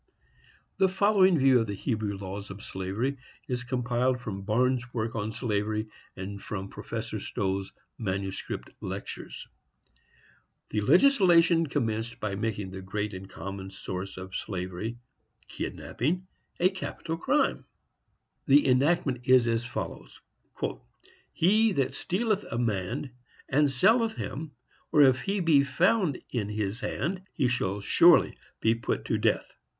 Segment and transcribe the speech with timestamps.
[0.77, 3.17] The following view of the Hebrew laws of slavery
[3.47, 9.47] is compiled from Barnes' work on slavery, and from Professor Stowe's manuscript lectures.
[10.69, 17.65] The legislation commenced by making the great and common source of slavery—kidnapping—a capital crime.
[18.47, 20.19] The enactment is as follows:
[21.31, 23.11] "He that stealeth a man
[23.47, 24.53] and selleth him,
[24.91, 29.55] or if he be found in his hand, he shall surely be put to death."